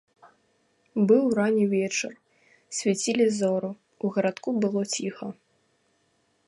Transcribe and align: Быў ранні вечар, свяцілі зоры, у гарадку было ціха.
Быў 1.11 1.23
ранні 1.39 1.65
вечар, 1.75 2.13
свяцілі 2.79 3.25
зоры, 3.39 3.71
у 4.05 4.13
гарадку 4.15 4.49
было 4.63 4.81
ціха. 4.97 5.27